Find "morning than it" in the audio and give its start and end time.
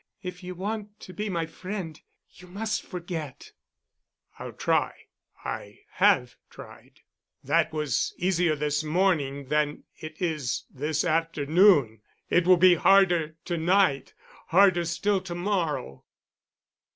8.83-10.19